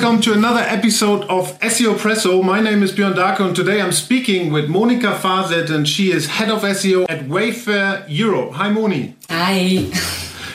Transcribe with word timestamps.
welcome 0.00 0.18
to 0.22 0.32
another 0.32 0.60
episode 0.60 1.24
of 1.24 1.58
SEO 1.60 1.94
Presso. 1.94 2.42
My 2.42 2.58
name 2.58 2.82
is 2.82 2.90
Björn 2.90 3.12
Darko 3.12 3.48
and 3.48 3.54
today 3.54 3.82
I'm 3.82 3.92
speaking 3.92 4.50
with 4.50 4.66
Monika 4.66 5.14
Faseth, 5.14 5.68
and 5.68 5.86
she 5.86 6.10
is 6.10 6.26
head 6.26 6.48
of 6.48 6.62
SEO 6.62 7.04
at 7.10 7.26
Wayfair 7.26 8.06
Europe. 8.08 8.52
Hi 8.52 8.70
Moni. 8.70 9.14
Hi. 9.28 9.90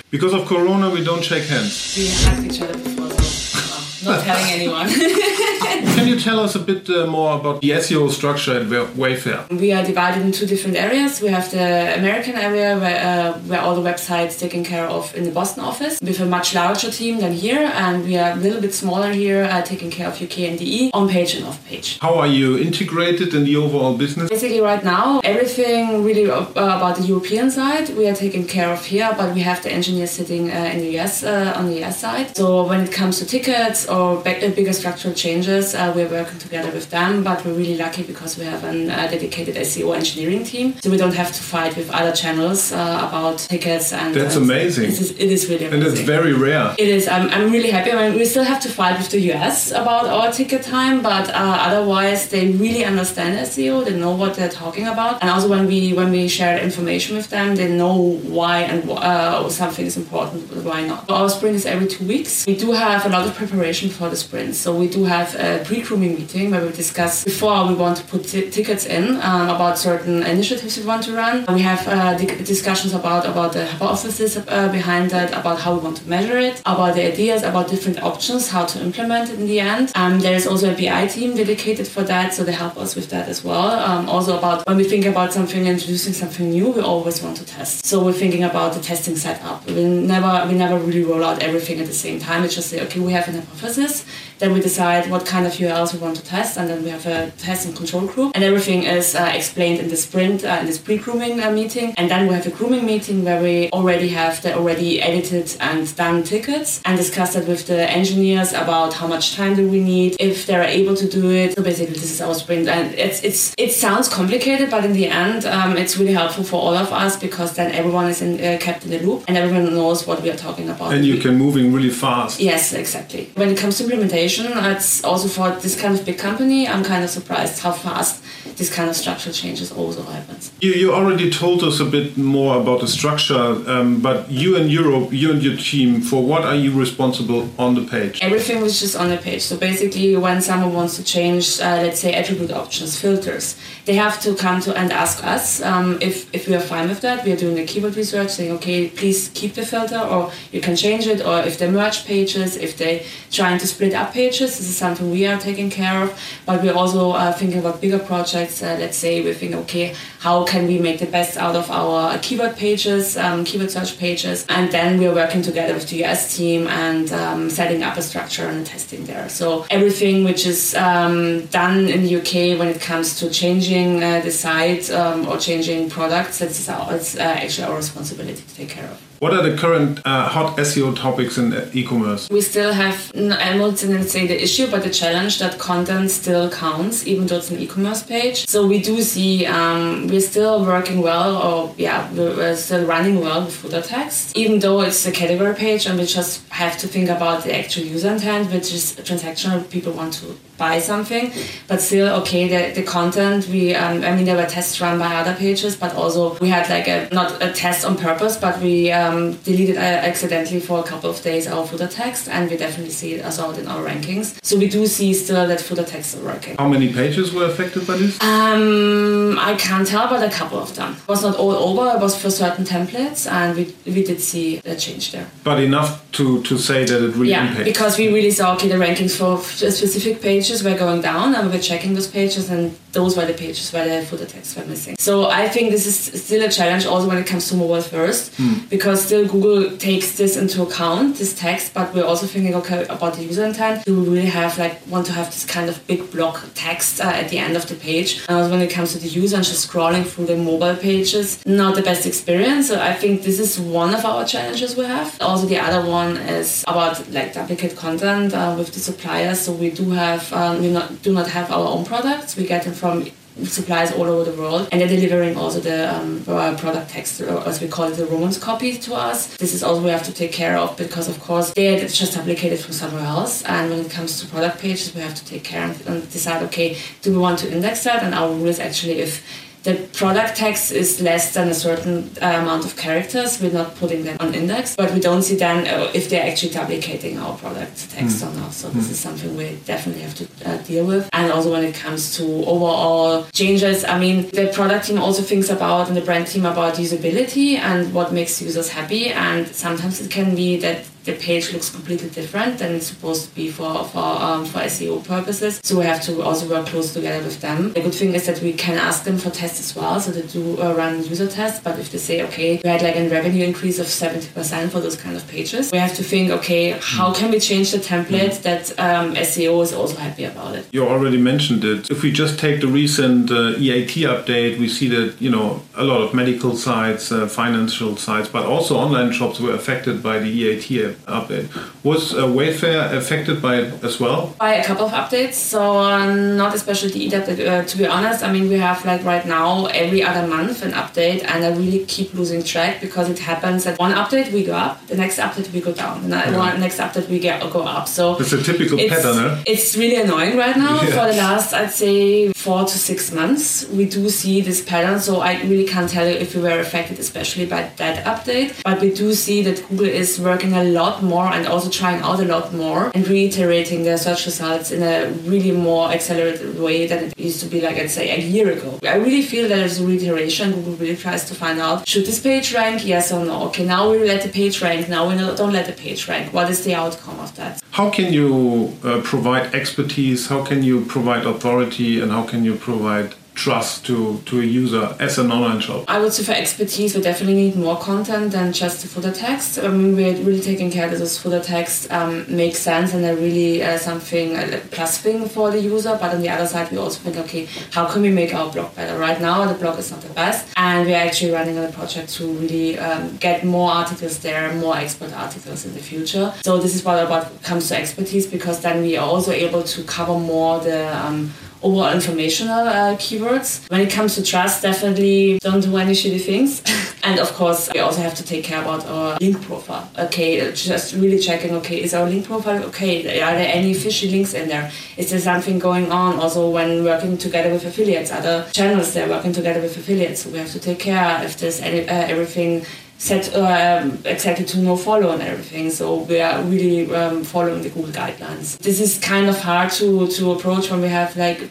Because 0.09 0.33
of 0.33 0.47
Corona 0.47 0.89
we 0.89 1.03
don't 1.03 1.23
shake 1.23 1.43
hands. 1.43 1.95
We 1.95 2.07
hugged 2.09 2.45
each 2.51 2.59
other 2.59 2.73
before, 2.73 3.11
so 3.11 4.09
well, 4.09 4.17
not 4.17 4.25
telling 4.25 4.51
anyone. 4.51 4.87
Can 6.05 6.13
you 6.13 6.19
tell 6.19 6.39
us 6.39 6.53
a 6.53 6.59
bit 6.59 6.87
uh, 6.87 7.07
more 7.07 7.39
about 7.39 7.61
the 7.61 7.71
SEO 7.71 8.11
structure 8.11 8.55
at 8.59 8.67
Wayfair? 8.67 9.49
We 9.49 9.71
are 9.71 9.83
divided 9.83 10.21
in 10.21 10.31
two 10.31 10.45
different 10.45 10.77
areas. 10.77 11.19
We 11.19 11.29
have 11.29 11.49
the 11.49 11.97
American 11.97 12.35
area 12.35 12.77
where, 12.77 12.99
uh, 13.03 13.39
where 13.49 13.59
all 13.59 13.73
the 13.73 13.81
websites 13.81 14.37
taken 14.37 14.63
care 14.63 14.85
of 14.85 15.15
in 15.15 15.23
the 15.23 15.31
Boston 15.31 15.63
office 15.63 15.99
with 16.03 16.19
a 16.19 16.25
much 16.27 16.53
larger 16.53 16.91
team 16.91 17.17
than 17.21 17.33
here, 17.33 17.71
and 17.73 18.03
we 18.03 18.17
are 18.17 18.33
a 18.33 18.35
little 18.35 18.61
bit 18.61 18.75
smaller 18.75 19.11
here, 19.13 19.45
uh, 19.45 19.63
taking 19.63 19.89
care 19.89 20.07
of 20.07 20.21
UK 20.21 20.37
and 20.49 20.59
DE 20.59 20.91
on 20.93 21.09
page 21.09 21.33
and 21.33 21.43
off 21.43 21.57
page. 21.65 21.97
How 21.99 22.13
are 22.19 22.27
you 22.27 22.59
integrated 22.59 23.33
in 23.33 23.43
the 23.43 23.55
overall 23.55 23.97
business? 23.97 24.29
Basically, 24.29 24.61
right 24.61 24.83
now, 24.83 25.21
everything 25.23 26.03
really 26.03 26.29
uh, 26.29 26.45
about 26.53 26.97
the 26.97 27.03
European 27.03 27.49
side 27.49 27.89
we 27.97 28.07
are 28.07 28.15
taking 28.15 28.45
care 28.45 28.71
of 28.71 28.85
here, 28.85 29.11
but 29.17 29.33
we 29.33 29.41
have 29.41 29.63
the 29.63 29.71
engineers 29.71 30.11
sitting 30.11 30.51
uh, 30.51 30.73
in 30.73 30.81
the 30.81 30.99
US 30.99 31.23
uh, 31.23 31.55
on 31.57 31.65
the 31.65 31.83
US 31.83 31.99
side. 31.99 32.37
So 32.37 32.63
when 32.69 32.81
it 32.81 32.91
comes 32.91 33.17
to 33.17 33.25
tickets 33.25 33.87
or 33.87 34.21
bigger 34.21 34.73
structural 34.73 35.15
changes, 35.15 35.73
uh, 35.73 35.94
we're 35.95 36.09
working 36.09 36.39
together 36.39 36.71
with 36.71 36.89
them, 36.89 37.23
but 37.23 37.43
we're 37.45 37.53
really 37.53 37.77
lucky 37.77 38.03
because 38.03 38.37
we 38.37 38.45
have 38.45 38.63
a 38.63 38.69
uh, 38.69 39.07
dedicated 39.09 39.55
SEO 39.55 39.95
engineering 39.95 40.43
team, 40.43 40.75
so 40.81 40.89
we 40.89 40.97
don't 40.97 41.15
have 41.15 41.31
to 41.31 41.41
fight 41.41 41.75
with 41.77 41.89
other 41.91 42.11
channels 42.11 42.71
uh, 42.71 43.07
about 43.07 43.37
tickets. 43.39 43.93
And 43.93 44.13
that's 44.13 44.35
amazing. 44.35 44.85
It 44.85 44.99
is, 45.01 45.11
it 45.11 45.31
is 45.31 45.49
really 45.49 45.65
amazing. 45.65 45.87
And 45.87 45.97
it's 45.97 46.01
very 46.01 46.33
rare. 46.33 46.75
It 46.77 46.87
is. 46.87 47.07
I'm, 47.07 47.29
I'm 47.29 47.51
really 47.51 47.71
happy. 47.71 47.91
I 47.91 48.09
mean, 48.09 48.19
we 48.19 48.25
still 48.25 48.43
have 48.43 48.61
to 48.63 48.69
fight 48.69 48.97
with 48.97 49.09
the 49.09 49.21
US 49.33 49.71
about 49.71 50.05
our 50.07 50.31
ticket 50.31 50.63
time, 50.63 51.01
but 51.01 51.29
uh, 51.29 51.57
otherwise 51.69 52.29
they 52.29 52.51
really 52.51 52.83
understand 52.83 53.37
SEO. 53.47 53.85
They 53.85 53.97
know 53.97 54.13
what 54.15 54.35
they're 54.35 54.55
talking 54.63 54.87
about, 54.87 55.21
and 55.21 55.29
also 55.29 55.49
when 55.49 55.65
we 55.67 55.93
when 55.93 56.11
we 56.11 56.27
share 56.27 56.57
information 56.59 57.15
with 57.15 57.29
them, 57.29 57.55
they 57.55 57.69
know 57.81 57.95
why 58.37 58.59
and 58.61 58.89
uh, 58.89 59.49
something 59.49 59.85
is 59.85 59.97
important, 59.97 60.41
why 60.63 60.85
not. 60.85 61.09
Our 61.09 61.29
sprint 61.29 61.55
is 61.55 61.65
every 61.65 61.87
two 61.87 62.05
weeks. 62.05 62.45
We 62.45 62.55
do 62.55 62.71
have 62.71 63.05
a 63.05 63.09
lot 63.09 63.27
of 63.27 63.33
preparation 63.35 63.89
for 63.89 64.09
the 64.09 64.15
sprint, 64.15 64.55
so 64.55 64.75
we 64.75 64.87
do 64.87 65.03
have 65.05 65.35
a 65.35 65.63
pre-grooming 65.85 66.15
meeting 66.15 66.51
where 66.51 66.65
we 66.65 66.71
discuss 66.71 67.23
before 67.23 67.67
we 67.67 67.75
want 67.75 67.97
to 67.97 68.03
put 68.05 68.27
t- 68.27 68.49
tickets 68.49 68.85
in 68.85 69.19
um, 69.21 69.49
about 69.49 69.77
certain 69.77 70.23
initiatives 70.23 70.77
we 70.79 70.85
want 70.85 71.03
to 71.03 71.13
run. 71.13 71.45
We 71.53 71.61
have 71.61 71.87
uh, 71.87 72.17
di- 72.17 72.43
discussions 72.43 72.93
about 72.93 73.25
about 73.25 73.53
the 73.53 73.65
hypothesis 73.65 74.37
uh, 74.37 74.69
behind 74.71 75.11
that, 75.11 75.29
about 75.41 75.59
how 75.59 75.73
we 75.75 75.79
want 75.81 75.97
to 75.97 76.09
measure 76.09 76.37
it, 76.37 76.59
about 76.65 76.95
the 76.95 77.03
ideas, 77.13 77.43
about 77.43 77.69
different 77.69 78.01
options, 78.01 78.49
how 78.49 78.65
to 78.65 78.81
implement 78.81 79.29
it 79.29 79.39
in 79.39 79.47
the 79.47 79.59
end. 79.59 79.91
Um, 79.95 80.19
there 80.19 80.35
is 80.35 80.47
also 80.47 80.71
a 80.73 80.75
BI 80.75 81.07
team 81.07 81.35
dedicated 81.35 81.87
for 81.87 82.03
that, 82.03 82.33
so 82.33 82.43
they 82.43 82.51
help 82.65 82.77
us 82.77 82.95
with 82.95 83.09
that 83.13 83.27
as 83.29 83.43
well. 83.43 83.67
Um, 83.89 84.09
also 84.09 84.37
about 84.37 84.65
when 84.67 84.77
we 84.77 84.83
think 84.83 85.05
about 85.05 85.33
something, 85.33 85.65
introducing 85.65 86.13
something 86.13 86.49
new, 86.49 86.67
we 86.71 86.81
always 86.81 87.21
want 87.21 87.37
to 87.37 87.45
test. 87.45 87.85
So 87.85 88.03
we're 88.03 88.19
thinking 88.23 88.43
about 88.43 88.73
the 88.73 88.81
testing 88.81 89.15
setup. 89.15 89.65
We 89.67 89.83
never 90.13 90.31
we 90.49 90.55
never 90.57 90.77
really 90.79 91.03
roll 91.03 91.23
out 91.23 91.43
everything 91.43 91.79
at 91.79 91.87
the 91.87 91.99
same 92.05 92.19
time. 92.19 92.43
It's 92.43 92.55
just 92.55 92.69
say, 92.69 92.81
okay, 92.85 92.99
we 92.99 93.11
have 93.13 93.27
an 93.27 93.35
hypothesis, 93.35 94.05
then 94.39 94.53
we 94.53 94.59
decide 94.59 95.09
what 95.09 95.25
kind 95.25 95.45
of 95.45 95.53
URLs 95.53 95.93
we 95.93 95.99
want 95.99 96.15
to 96.17 96.23
test, 96.23 96.57
and 96.57 96.69
then 96.69 96.83
we 96.83 96.89
have 96.89 97.05
a 97.05 97.31
test 97.37 97.65
and 97.65 97.75
control 97.75 98.05
group, 98.07 98.31
and 98.35 98.43
everything 98.43 98.83
is 98.83 99.15
uh, 99.15 99.31
explained 99.33 99.79
in 99.79 99.87
the 99.89 99.97
sprint, 99.97 100.43
uh, 100.43 100.57
in 100.61 100.65
this 100.65 100.77
pre-grooming 100.77 101.41
uh, 101.41 101.51
meeting, 101.51 101.93
and 101.97 102.09
then 102.09 102.27
we 102.27 102.33
have 102.33 102.47
a 102.47 102.51
grooming 102.51 102.85
meeting 102.85 103.23
where 103.23 103.41
we 103.41 103.69
already 103.71 104.09
have 104.09 104.41
the 104.41 104.55
already 104.55 105.01
edited 105.01 105.55
and 105.59 105.95
done 105.95 106.23
tickets 106.23 106.81
and 106.85 106.97
discuss 106.97 107.33
that 107.33 107.47
with 107.47 107.67
the 107.67 107.89
engineers 107.89 108.53
about 108.53 108.93
how 108.93 109.07
much 109.07 109.35
time 109.35 109.55
do 109.55 109.67
we 109.69 109.81
need, 109.81 110.15
if 110.19 110.45
they're 110.45 110.63
able 110.63 110.95
to 110.95 111.07
do 111.07 111.31
it. 111.31 111.55
So 111.55 111.63
basically, 111.63 111.93
this 111.93 112.11
is 112.11 112.21
our 112.21 112.33
sprint, 112.33 112.67
and 112.67 112.93
it's 112.95 113.23
it's 113.23 113.53
it 113.57 113.71
sounds 113.71 114.07
complicated, 114.09 114.69
but 114.69 114.83
in 114.83 114.93
the 114.93 115.07
end, 115.07 115.45
um, 115.45 115.77
it's 115.77 115.97
really 115.97 116.13
helpful 116.13 116.43
for 116.43 116.57
all 116.57 116.75
of 116.75 116.91
us 116.91 117.17
because 117.17 117.53
then 117.55 117.71
everyone 117.71 118.07
is 118.07 118.21
in, 118.21 118.33
uh, 118.39 118.57
kept 118.59 118.83
in 118.85 118.91
the 118.91 118.99
loop 118.99 119.23
and 119.27 119.37
everyone 119.37 119.65
knows 119.73 120.05
what 120.07 120.21
we 120.21 120.29
are 120.29 120.35
talking 120.35 120.69
about. 120.69 120.93
And 120.93 121.05
you 121.05 121.17
can 121.19 121.37
moving 121.37 121.73
really 121.73 121.89
fast. 121.89 122.39
Yes, 122.39 122.73
exactly. 122.73 123.31
When 123.35 123.49
it 123.49 123.57
comes 123.57 123.77
to 123.77 123.83
implementation, 123.83 124.24
it's 124.27 125.03
also 125.03 125.27
for 125.27 125.59
this 125.61 125.79
kind 125.79 125.97
of 125.97 126.05
big 126.05 126.17
company. 126.17 126.67
I'm 126.67 126.83
kind 126.83 127.03
of 127.03 127.09
surprised 127.09 127.59
how 127.59 127.71
fast 127.71 128.23
this 128.57 128.73
kind 128.73 128.89
of 128.89 128.95
structural 128.95 129.33
changes 129.33 129.71
also 129.71 130.01
happens. 130.03 130.51
You, 130.61 130.71
you 130.71 130.93
already 130.93 131.29
told 131.29 131.63
us 131.63 131.79
a 131.79 131.85
bit 131.85 132.17
more 132.17 132.57
about 132.61 132.81
the 132.81 132.87
structure, 132.87 133.35
um, 133.35 134.01
but 134.01 134.29
you 134.31 134.55
and 134.55 134.71
Europe, 134.71 135.11
you 135.11 135.31
and 135.31 135.43
your 135.43 135.57
team, 135.57 136.01
for 136.01 136.23
what 136.23 136.43
are 136.43 136.55
you 136.55 136.71
responsible 136.71 137.49
on 137.57 137.75
the 137.75 137.85
page? 137.85 138.21
Everything 138.21 138.61
was 138.61 138.79
just 138.79 138.95
on 138.95 139.09
the 139.09 139.17
page. 139.17 139.41
So 139.41 139.57
basically, 139.57 140.15
when 140.15 140.41
someone 140.41 140.73
wants 140.73 140.95
to 140.97 141.03
change, 141.03 141.59
uh, 141.59 141.81
let's 141.83 141.99
say, 141.99 142.13
attribute 142.13 142.51
options, 142.51 142.99
filters, 142.99 143.57
they 143.85 143.95
have 143.95 144.21
to 144.21 144.35
come 144.35 144.61
to 144.61 144.75
and 144.75 144.91
ask 144.91 145.23
us 145.23 145.61
um, 145.61 145.97
if, 146.01 146.33
if 146.33 146.47
we 146.47 146.55
are 146.55 146.61
fine 146.61 146.87
with 146.87 147.01
that. 147.01 147.25
We 147.25 147.31
are 147.33 147.37
doing 147.45 147.59
a 147.59 147.65
keyword 147.65 147.95
research, 147.95 148.29
saying, 148.29 148.51
okay, 148.53 148.89
please 148.89 149.29
keep 149.33 149.53
the 149.53 149.65
filter, 149.65 149.99
or 149.99 150.31
you 150.51 150.61
can 150.61 150.75
change 150.75 151.07
it, 151.07 151.25
or 151.25 151.39
if 151.39 151.59
they 151.59 151.69
merge 151.69 152.05
pages, 152.05 152.55
if 152.55 152.77
they 152.77 153.05
trying 153.31 153.57
to 153.59 153.67
split 153.67 153.93
up 153.93 154.13
pages, 154.13 154.57
this 154.57 154.67
is 154.69 154.77
something 154.77 155.11
we 155.11 155.25
are 155.27 155.39
taking 155.39 155.69
care 155.69 156.03
of. 156.03 156.17
But 156.45 156.63
we're 156.63 156.73
also 156.73 157.11
uh, 157.11 157.33
thinking 157.33 157.59
about 157.59 157.81
bigger 157.81 157.99
projects. 157.99 158.44
Uh, 158.61 158.77
let's 158.79 158.97
say 158.97 159.23
we 159.23 159.33
think, 159.33 159.55
okay, 159.55 159.95
how 160.19 160.45
can 160.45 160.67
we 160.67 160.79
make 160.79 160.99
the 160.99 161.05
best 161.05 161.37
out 161.37 161.55
of 161.55 161.69
our 161.71 162.17
keyword 162.19 162.55
pages, 162.55 163.17
um, 163.17 163.43
keyword 163.43 163.71
search 163.71 163.97
pages, 163.97 164.45
and 164.49 164.71
then 164.71 164.99
we're 164.99 165.13
working 165.13 165.41
together 165.41 165.73
with 165.73 165.89
the 165.89 166.03
US 166.05 166.35
team 166.35 166.67
and 166.67 167.11
um, 167.11 167.49
setting 167.49 167.83
up 167.83 167.97
a 167.97 168.01
structure 168.01 168.47
and 168.47 168.65
testing 168.65 169.05
there. 169.05 169.29
So 169.29 169.65
everything 169.69 170.23
which 170.23 170.45
is 170.45 170.75
um, 170.75 171.45
done 171.47 171.87
in 171.87 172.03
the 172.03 172.15
UK 172.17 172.59
when 172.59 172.67
it 172.67 172.81
comes 172.81 173.19
to 173.19 173.29
changing 173.29 174.03
uh, 174.03 174.21
the 174.21 174.31
site 174.31 174.89
um, 174.91 175.27
or 175.27 175.37
changing 175.37 175.89
products, 175.89 176.41
it's 176.41 176.69
uh, 176.69 177.19
actually 177.19 177.67
our 177.67 177.77
responsibility 177.77 178.41
to 178.41 178.55
take 178.55 178.69
care 178.69 178.89
of. 178.89 179.14
What 179.19 179.33
are 179.33 179.41
the 179.41 179.55
current 179.57 180.01
uh, 180.05 180.27
hot 180.27 180.57
SEO 180.57 180.95
topics 180.95 181.37
in 181.37 181.53
e-commerce? 181.73 182.29
We 182.29 182.41
still 182.41 182.73
have, 182.73 183.11
I 183.15 183.57
won't 183.57 183.77
say 183.77 184.27
the 184.27 184.43
issue, 184.43 184.69
but 184.69 184.83
the 184.83 184.89
challenge 184.89 185.39
that 185.39 185.57
content 185.57 186.11
still 186.11 186.49
counts, 186.49 187.07
even 187.07 187.25
though 187.27 187.37
it's 187.37 187.49
an 187.49 187.59
e-commerce 187.59 188.03
page. 188.03 188.45
So 188.47 188.67
we 188.67 188.81
do 188.81 189.01
see 189.01 189.45
um, 189.45 190.07
we're 190.07 190.19
still 190.19 190.65
working 190.65 191.01
well, 191.01 191.37
or 191.37 191.73
yeah, 191.77 192.11
we're 192.13 192.57
still 192.57 192.85
running 192.85 193.21
well 193.21 193.45
with 193.45 193.55
footer 193.55 193.81
text, 193.81 194.35
even 194.35 194.59
though 194.59 194.81
it's 194.81 195.05
a 195.05 195.11
category 195.11 195.55
page, 195.55 195.85
and 195.85 195.97
we 195.97 196.05
just 196.05 196.47
have 196.49 196.77
to 196.79 196.87
think 196.87 197.09
about 197.09 197.43
the 197.43 197.57
actual 197.57 197.83
user 197.83 198.11
intent, 198.11 198.51
which 198.51 198.73
is 198.73 198.95
transactional. 198.97 199.67
People 199.69 199.93
want 199.93 200.13
to 200.15 200.37
buy 200.57 200.79
something, 200.79 201.31
but 201.67 201.81
still, 201.81 202.07
okay, 202.21 202.47
the, 202.47 202.81
the 202.81 202.85
content 202.85 203.47
we, 203.47 203.75
um, 203.75 204.03
I 204.03 204.15
mean, 204.15 204.25
there 204.25 204.35
were 204.35 204.45
tests 204.45 204.81
run 204.81 204.99
by 204.99 205.15
other 205.15 205.35
pages, 205.35 205.75
but 205.75 205.95
also 205.95 206.37
we 206.39 206.49
had 206.49 206.69
like 206.69 206.87
a 206.87 207.09
not 207.13 207.41
a 207.41 207.51
test 207.51 207.85
on 207.85 207.97
purpose, 207.97 208.37
but 208.37 208.59
we. 208.61 208.91
Um, 208.91 209.35
deleted 209.43 209.77
uh, 209.77 209.79
accidentally 209.79 210.59
for 210.59 210.79
a 210.79 210.83
couple 210.83 211.09
of 211.09 211.21
days 211.21 211.47
our 211.47 211.65
footer 211.65 211.87
text, 211.87 212.27
and 212.27 212.49
we 212.49 212.57
definitely 212.57 212.91
see 212.91 213.13
it 213.13 213.21
as 213.21 213.39
out 213.39 213.57
in 213.57 213.67
our 213.67 213.85
rankings. 213.85 214.37
So 214.43 214.57
we 214.57 214.67
do 214.67 214.85
see 214.85 215.13
still 215.13 215.47
that 215.47 215.61
footer 215.61 215.83
text 215.83 216.17
are 216.17 216.23
working. 216.23 216.57
How 216.57 216.67
many 216.67 216.91
pages 216.91 217.33
were 217.33 217.45
affected 217.45 217.87
by 217.87 217.97
this? 217.97 218.21
Um, 218.21 219.37
I 219.39 219.55
can't 219.55 219.87
tell, 219.87 220.07
but 220.09 220.23
a 220.23 220.31
couple 220.31 220.59
of 220.59 220.75
them. 220.75 220.93
It 220.93 221.07
was 221.07 221.23
not 221.23 221.35
all 221.37 221.51
over. 221.51 221.97
It 221.97 222.01
was 222.01 222.19
for 222.19 222.29
certain 222.29 222.65
templates, 222.65 223.29
and 223.29 223.55
we, 223.55 223.75
we 223.85 224.03
did 224.03 224.19
see 224.21 224.61
a 224.65 224.75
change 224.75 225.11
there. 225.11 225.27
But 225.43 225.59
enough 225.59 226.11
to, 226.13 226.41
to 226.43 226.57
say 226.57 226.85
that 226.85 227.03
it 227.03 227.15
really 227.15 227.31
yeah, 227.31 227.43
impacted. 227.43 227.65
because 227.65 227.97
we 227.97 228.13
really 228.13 228.31
saw 228.31 228.53
okay 228.55 228.67
the 228.67 228.75
rankings 228.75 229.15
for 229.17 229.35
a 229.65 229.71
specific 229.71 230.21
pages 230.45 230.63
were 230.63 230.77
going 230.77 231.01
down, 231.01 231.33
and 231.33 231.47
we 231.47 231.57
were 231.57 231.63
checking 231.63 231.95
those 231.95 232.07
pages, 232.07 232.49
and 232.51 232.77
those 232.91 233.17
were 233.17 233.25
the 233.25 233.33
pages 233.33 233.73
where 233.73 233.87
the 233.87 234.05
footer 234.05 234.25
text 234.25 234.55
were 234.55 234.65
missing. 234.65 234.95
So 234.99 235.29
I 235.29 235.49
think 235.49 235.71
this 235.71 235.85
is 235.87 236.23
still 236.23 236.43
a 236.45 236.51
challenge 236.51 236.85
also 236.85 237.07
when 237.07 237.17
it 237.17 237.25
comes 237.25 237.49
to 237.49 237.55
mobile 237.55 237.81
first, 237.81 238.31
mm. 238.33 238.69
because 238.69 239.03
still 239.03 239.27
Google 239.27 239.75
takes 239.77 240.17
this 240.17 240.37
into 240.37 240.61
account, 240.61 241.17
this 241.17 241.33
text, 241.37 241.73
but 241.73 241.93
we're 241.93 242.05
also 242.05 242.27
thinking 242.27 242.53
okay 242.55 242.85
about 242.87 243.15
the 243.15 243.23
user 243.23 243.43
intent. 243.43 243.85
Do 243.85 243.99
we 243.99 244.07
really 244.07 244.33
have 244.41 244.57
like 244.59 244.75
want 244.87 245.05
to 245.07 245.13
have 245.13 245.27
this 245.31 245.45
kind 245.45 245.67
of 245.67 245.75
big 245.87 246.11
block 246.11 246.43
text 246.53 247.01
uh, 247.01 247.21
at 247.21 247.29
the 247.29 247.39
end 247.39 247.55
of 247.57 247.67
the 247.67 247.75
page? 247.75 248.23
And 248.29 248.37
also 248.37 248.51
when 248.51 248.61
it 248.61 248.69
comes 248.69 248.93
to 248.93 248.99
the 248.99 249.07
user 249.07 249.37
and 249.37 249.45
just 249.45 249.67
scrolling 249.67 250.05
through 250.05 250.27
the 250.27 250.37
mobile 250.37 250.75
pages, 250.75 251.43
not 251.45 251.75
the 251.75 251.81
best 251.81 252.05
experience. 252.05 252.67
So 252.67 252.79
I 252.79 252.93
think 252.93 253.23
this 253.23 253.39
is 253.39 253.59
one 253.59 253.95
of 253.95 254.05
our 254.05 254.25
challenges 254.25 254.77
we 254.77 254.85
have. 254.85 255.17
Also 255.21 255.47
the 255.47 255.59
other 255.59 255.81
one 255.89 256.17
is 256.39 256.63
about 256.67 257.09
like 257.09 257.33
duplicate 257.33 257.75
content 257.75 258.33
uh, 258.33 258.53
with 258.57 258.71
the 258.73 258.79
suppliers. 258.79 259.41
So 259.41 259.51
we 259.53 259.71
do 259.71 259.89
have 259.91 260.31
um, 260.35 260.61
we 260.61 260.71
not 260.71 261.01
do 261.01 261.13
not 261.13 261.27
have 261.27 261.51
our 261.51 261.67
own 261.67 261.85
products. 261.85 262.35
We 262.35 262.45
get 262.45 262.63
them 262.63 262.73
from 262.73 263.05
suppliers 263.43 263.91
all 263.91 264.05
over 264.05 264.29
the 264.31 264.37
world 264.37 264.69
and 264.71 264.79
they're 264.79 264.87
delivering 264.87 265.35
also 265.35 265.59
the 265.59 265.93
um, 265.93 266.23
product 266.57 266.89
text 266.89 267.19
or 267.19 267.45
as 267.45 267.59
we 267.59 267.67
call 267.67 267.85
it 267.91 267.95
the 267.95 268.05
romance 268.05 268.37
copy 268.37 268.77
to 268.77 268.93
us. 268.93 269.35
This 269.37 269.53
is 269.53 269.61
also 269.61 269.83
we 269.83 269.89
have 269.89 270.03
to 270.03 270.13
take 270.13 270.31
care 270.31 270.57
of 270.57 270.77
because 270.77 271.09
of 271.09 271.19
course 271.19 271.51
they're 271.53 271.79
just 271.79 272.13
duplicated 272.13 272.59
from 272.59 272.73
somewhere 272.73 273.03
else. 273.03 273.43
And 273.43 273.69
when 273.69 273.81
it 273.81 273.91
comes 273.91 274.21
to 274.21 274.27
product 274.27 274.59
pages 274.59 274.95
we 274.95 275.01
have 275.01 275.15
to 275.15 275.25
take 275.25 275.43
care 275.43 275.75
and 275.85 276.09
decide 276.11 276.43
okay 276.43 276.77
do 277.01 277.11
we 277.11 277.17
want 277.17 277.39
to 277.39 277.51
index 277.51 277.83
that? 277.83 278.03
And 278.03 278.15
our 278.15 278.29
rule 278.29 278.47
is 278.47 278.59
actually 278.59 278.99
if 278.99 279.21
the 279.65 279.75
product 279.93 280.37
text 280.37 280.71
is 280.71 281.01
less 281.01 281.33
than 281.33 281.49
a 281.49 281.53
certain 281.53 282.09
uh, 282.21 282.39
amount 282.41 282.65
of 282.65 282.77
characters, 282.77 283.41
we're 283.41 283.51
not 283.51 283.75
putting 283.75 284.03
them 284.03 284.15
on 284.19 284.35
index, 284.35 284.75
but 284.75 284.93
we 284.93 284.99
don't 284.99 285.23
see 285.23 285.35
then 285.35 285.67
uh, 285.67 285.91
if 285.93 286.07
they're 286.07 286.25
actually 286.25 286.51
duplicating 286.51 287.17
our 287.17 287.35
product 287.35 287.89
text 287.89 288.23
mm. 288.23 288.27
or 288.27 288.39
not. 288.39 288.53
So 288.53 288.69
this 288.69 288.87
mm. 288.87 288.91
is 288.91 288.99
something 288.99 289.35
we 289.35 289.57
definitely 289.65 290.03
have 290.03 290.15
to 290.15 290.25
uh, 290.45 290.57
deal 290.57 290.85
with. 290.85 291.09
And 291.13 291.31
also 291.31 291.51
when 291.51 291.63
it 291.63 291.73
comes 291.73 292.15
to 292.17 292.23
overall 292.45 293.25
changes, 293.33 293.83
I 293.83 293.97
mean, 293.99 294.29
the 294.29 294.51
product 294.53 294.85
team 294.85 294.99
also 294.99 295.23
thinks 295.23 295.49
about 295.49 295.87
and 295.87 295.97
the 295.97 296.01
brand 296.01 296.27
team 296.27 296.45
about 296.45 296.75
usability 296.75 297.57
and 297.57 297.91
what 297.91 298.13
makes 298.13 298.39
users 298.39 298.69
happy. 298.69 299.09
And 299.09 299.47
sometimes 299.47 299.99
it 299.99 300.11
can 300.11 300.35
be 300.35 300.57
that 300.57 300.85
the 301.05 301.13
page 301.13 301.53
looks 301.53 301.69
completely 301.69 302.09
different 302.09 302.57
than 302.59 302.73
it's 302.75 302.87
supposed 302.87 303.29
to 303.29 303.35
be 303.35 303.49
for 303.49 303.83
for 303.85 303.99
um, 303.99 304.45
for 304.45 304.59
SEO 304.59 305.03
purposes. 305.05 305.59
So 305.63 305.79
we 305.79 305.85
have 305.85 306.01
to 306.03 306.21
also 306.21 306.49
work 306.49 306.65
close 306.67 306.93
together 306.93 307.23
with 307.23 307.39
them. 307.41 307.73
The 307.73 307.81
good 307.81 307.93
thing 307.93 308.13
is 308.13 308.25
that 308.25 308.41
we 308.41 308.53
can 308.53 308.77
ask 308.77 309.03
them 309.03 309.17
for 309.17 309.29
tests 309.29 309.59
as 309.59 309.75
well, 309.75 309.99
so 309.99 310.11
they 310.11 310.25
do 310.27 310.59
uh, 310.61 310.73
run 310.73 311.03
user 311.03 311.27
tests. 311.27 311.61
But 311.63 311.79
if 311.79 311.91
they 311.91 311.97
say, 311.99 312.23
okay, 312.23 312.59
we 312.63 312.69
had 312.69 312.81
like 312.81 312.95
a 312.95 313.07
revenue 313.09 313.45
increase 313.45 313.79
of 313.79 313.87
seventy 313.87 314.29
percent 314.29 314.71
for 314.71 314.79
those 314.79 314.95
kind 314.95 315.15
of 315.15 315.27
pages, 315.27 315.71
we 315.71 315.77
have 315.77 315.95
to 315.95 316.03
think, 316.03 316.31
okay, 316.31 316.71
how 316.81 317.13
can 317.13 317.31
we 317.31 317.39
change 317.39 317.71
the 317.71 317.77
template 317.77 318.41
that 318.41 318.71
um, 318.79 319.13
SEO 319.15 319.61
is 319.63 319.73
also 319.73 319.95
happy 319.97 320.25
about 320.25 320.55
it? 320.55 320.65
You 320.71 320.87
already 320.87 321.17
mentioned 321.17 321.63
it. 321.63 321.89
If 321.91 322.01
we 322.03 322.11
just 322.11 322.39
take 322.39 322.61
the 322.61 322.67
recent 322.67 323.31
uh, 323.31 323.57
EAT 323.57 323.93
update, 324.13 324.59
we 324.59 324.67
see 324.67 324.87
that 324.89 325.21
you 325.21 325.29
know 325.29 325.61
a 325.75 325.83
lot 325.83 326.01
of 326.01 326.13
medical 326.13 326.55
sites, 326.55 327.11
uh, 327.11 327.27
financial 327.27 327.95
sites, 327.95 328.27
but 328.27 328.45
also 328.45 328.75
online 328.75 329.11
shops 329.11 329.39
were 329.39 329.53
affected 329.53 330.01
by 330.01 330.19
the 330.19 330.29
EAT 330.29 330.94
update. 331.07 331.47
Was 331.83 332.13
uh, 332.13 332.25
Wayfair 332.25 332.93
affected 332.93 333.41
by 333.41 333.55
it 333.57 333.83
as 333.83 333.99
well? 333.99 334.35
By 334.39 334.55
a 334.55 334.63
couple 334.63 334.85
of 334.85 334.91
updates, 334.91 335.33
so 335.33 335.77
uh, 335.79 336.13
not 336.13 336.53
especially 336.55 336.91
the 336.91 337.17
update. 337.17 337.47
Uh, 337.47 337.63
to 337.63 337.77
be 337.77 337.85
honest, 337.85 338.23
I 338.23 338.31
mean 338.31 338.49
we 338.49 338.57
have 338.57 338.83
like 338.85 339.03
right 339.03 339.25
now 339.25 339.65
every 339.67 340.03
other 340.03 340.27
month 340.27 340.63
an 340.63 340.71
update, 340.71 341.23
and 341.23 341.43
I 341.43 341.49
really 341.49 341.85
keep 341.85 342.13
losing 342.13 342.43
track 342.43 342.81
because 342.81 343.09
it 343.09 343.19
happens 343.19 343.63
that 343.63 343.79
one 343.79 343.93
update 343.93 344.31
we 344.31 344.43
go 344.43 344.53
up, 344.53 344.85
the 344.87 344.97
next 344.97 345.17
update 345.19 345.51
we 345.51 345.61
go 345.61 345.73
down, 345.73 346.03
and 346.03 346.13
the 346.13 346.17
yeah. 346.17 346.57
next 346.57 346.77
update 346.79 347.07
we 347.09 347.19
get 347.19 347.41
go 347.51 347.63
up. 347.63 347.87
So 347.87 348.17
it's 348.17 348.33
a 348.33 348.41
typical 348.41 348.79
it's, 348.79 348.93
pattern. 348.93 349.43
It's 349.45 349.75
really 349.77 349.95
annoying 349.95 350.37
right 350.37 350.57
now. 350.57 350.81
Yeah. 350.81 350.89
For 350.95 351.11
the 351.11 351.17
last, 351.17 351.53
I'd 351.53 351.71
say 351.71 352.34
four 352.45 352.63
to 352.63 352.77
six 352.77 353.11
months, 353.11 353.67
we 353.69 353.85
do 353.97 354.07
see 354.07 354.39
this 354.39 354.63
pattern. 354.63 354.99
So 354.99 355.13
I 355.19 355.41
really 355.51 355.67
can't 355.73 355.89
tell 355.89 356.07
you 356.07 356.15
if 356.25 356.35
we 356.35 356.41
were 356.41 356.59
affected, 356.59 356.99
especially 356.99 357.47
by 357.47 357.61
that 357.81 358.05
update. 358.05 358.49
But 358.63 358.79
we 358.81 358.93
do 358.93 359.07
see 359.25 359.41
that 359.47 359.57
Google 359.67 359.87
is 360.03 360.19
working 360.19 360.53
a 360.53 360.63
lot 360.63 361.01
more 361.01 361.27
and 361.35 361.47
also 361.47 361.69
trying 361.81 362.01
out 362.01 362.19
a 362.19 362.27
lot 362.35 362.53
more 362.53 362.91
and 362.93 363.07
reiterating 363.07 363.79
their 363.83 363.97
search 363.97 364.25
results 364.27 364.71
in 364.71 364.83
a 364.83 365.09
really 365.31 365.51
more 365.69 365.85
accelerated 365.91 366.59
way 366.59 366.85
than 366.85 366.99
it 367.05 367.17
used 367.17 367.39
to 367.43 367.47
be 367.47 367.61
like 367.61 367.77
I'd 367.77 367.89
say 367.89 368.05
a 368.15 368.21
year 368.35 368.51
ago. 368.51 368.79
I 368.83 368.97
really 368.97 369.23
feel 369.23 369.49
that 369.49 369.55
there's 369.61 369.79
a 369.79 369.85
reiteration. 369.87 370.51
Google 370.51 370.75
really 370.83 370.97
tries 371.05 371.25
to 371.29 371.33
find 371.33 371.59
out 371.59 371.87
should 371.87 372.05
this 372.05 372.19
page 372.19 372.53
rank, 372.53 372.85
yes 372.85 373.11
or 373.11 373.25
no. 373.25 373.47
Okay, 373.47 373.65
now 373.65 373.89
we 373.89 373.97
let 374.13 374.21
the 374.21 374.29
page 374.29 374.61
rank. 374.61 374.87
Now 374.87 375.09
we 375.09 375.15
don't 375.15 375.53
let 375.59 375.65
the 375.65 375.77
page 375.85 376.07
rank. 376.07 376.31
What 376.31 376.47
is 376.51 376.63
the 376.63 376.75
outcome 376.75 377.19
of 377.19 377.35
that? 377.37 377.53
How 377.75 377.89
can 377.89 378.13
you 378.13 378.71
uh, 378.85 379.01
provide 379.01 379.53
expertise? 379.53 380.27
How 380.29 380.45
can 380.45 380.63
you 380.63 380.85
provide 380.85 381.25
authority? 381.25 381.99
And 381.99 382.09
how 382.09 382.23
can 382.23 382.45
you 382.45 382.55
provide 382.55 383.15
trust 383.35 383.85
to, 383.85 384.21
to 384.25 384.39
a 384.39 384.43
user 384.43 384.95
as 384.99 385.17
an 385.17 385.31
online 385.31 385.59
shop? 385.59 385.85
I 385.87 385.99
would 385.99 386.13
say 386.13 386.23
for 386.23 386.31
expertise, 386.31 386.95
we 386.95 387.01
definitely 387.01 387.35
need 387.35 387.55
more 387.55 387.77
content 387.77 388.31
than 388.31 388.53
just 388.53 388.81
the 388.81 388.87
footer 388.87 389.11
text. 389.11 389.59
I 389.59 389.67
mean, 389.67 389.95
we're 389.95 390.15
really 390.23 390.41
taking 390.41 390.71
care 390.71 390.89
that 390.89 390.97
this 390.97 391.17
footer 391.17 391.41
text 391.41 391.91
um, 391.91 392.25
makes 392.33 392.59
sense 392.59 392.93
and 392.93 393.05
are 393.05 393.15
really 393.15 393.61
uh, 393.61 393.77
something, 393.77 394.35
a 394.35 394.57
plus 394.71 394.97
thing 394.97 395.27
for 395.27 395.51
the 395.51 395.59
user. 395.59 395.97
But 395.99 396.15
on 396.15 396.21
the 396.21 396.29
other 396.29 396.47
side, 396.47 396.71
we 396.71 396.77
also 396.77 396.99
think, 396.99 397.17
okay, 397.17 397.47
how 397.71 397.85
can 397.85 398.01
we 398.01 398.09
make 398.09 398.33
our 398.33 398.51
blog 398.51 398.73
better? 398.75 398.97
Right 398.97 399.19
now, 399.21 399.45
the 399.45 399.59
blog 399.59 399.77
is 399.77 399.91
not 399.91 400.01
the 400.01 400.13
best. 400.13 400.47
And 400.57 400.87
we're 400.87 400.95
actually 400.95 401.31
running 401.31 401.57
on 401.57 401.65
a 401.65 401.71
project 401.71 402.09
to 402.15 402.27
really 402.27 402.79
um, 402.79 403.17
get 403.17 403.43
more 403.43 403.71
articles 403.71 404.19
there, 404.19 404.53
more 404.53 404.77
expert 404.77 405.13
articles 405.13 405.65
in 405.65 405.73
the 405.73 405.81
future. 405.81 406.33
So 406.43 406.57
this 406.57 406.75
is 406.75 406.83
what 406.83 407.03
about 407.05 407.43
comes 407.43 407.67
to 407.69 407.77
expertise 407.77 408.25
because 408.27 408.61
then 408.61 408.81
we 408.81 408.97
are 408.97 409.07
also 409.07 409.31
able 409.31 409.63
to 409.63 409.83
cover 409.83 410.17
more 410.17 410.59
the 410.59 410.95
um, 410.97 411.31
overall 411.61 411.93
informational 411.93 412.67
uh, 412.67 412.95
keywords. 412.95 413.69
When 413.69 413.81
it 413.81 413.91
comes 413.91 414.15
to 414.15 414.23
trust, 414.23 414.61
definitely 414.61 415.39
don't 415.39 415.61
do 415.61 415.75
any 415.77 415.93
shitty 415.93 416.21
things. 416.21 416.61
and 417.03 417.19
of 417.19 417.31
course, 417.33 417.69
we 417.73 417.79
also 417.79 418.01
have 418.01 418.15
to 418.15 418.23
take 418.23 418.43
care 418.43 418.61
about 418.61 418.85
our 418.87 419.17
link 419.19 419.41
profile. 419.41 419.89
Okay, 419.97 420.51
just 420.51 420.95
really 420.95 421.19
checking, 421.19 421.51
okay, 421.55 421.81
is 421.81 421.93
our 421.93 422.07
link 422.09 422.25
profile 422.25 422.63
okay? 422.65 423.21
Are 423.21 423.33
there 423.33 423.51
any 423.53 423.73
fishy 423.73 424.09
links 424.09 424.33
in 424.33 424.47
there? 424.47 424.71
Is 424.97 425.11
there 425.11 425.19
something 425.19 425.59
going 425.59 425.91
on 425.91 426.19
also 426.19 426.49
when 426.49 426.83
working 426.83 427.17
together 427.17 427.51
with 427.51 427.65
affiliates? 427.65 428.11
Other 428.11 428.47
channels 428.51 428.93
they're 428.93 429.09
working 429.09 429.33
together 429.33 429.61
with 429.61 429.77
affiliates. 429.77 430.21
So 430.21 430.29
we 430.29 430.37
have 430.37 430.51
to 430.51 430.59
take 430.59 430.79
care 430.79 431.23
if 431.23 431.37
there's 431.37 431.59
any, 431.61 431.87
uh, 431.87 431.93
everything 431.93 432.65
set 432.97 433.33
um, 433.35 433.99
exactly 434.05 434.45
to 434.45 434.59
no 434.59 434.75
follow 434.75 435.11
and 435.11 435.21
everything. 435.21 435.69
So 435.69 435.99
we 435.99 436.21
are 436.21 436.41
really 436.43 436.93
um, 436.95 437.23
following 437.23 437.61
the 437.61 437.69
Google 437.69 437.91
guidelines. 437.91 438.57
This 438.59 438.79
is 438.79 438.99
kind 438.99 439.27
of 439.27 439.39
hard 439.39 439.71
to, 439.73 440.07
to 440.07 440.31
approach 440.31 440.71
when 440.71 440.81
we 440.81 440.87
have 440.87 441.15
like 441.17 441.49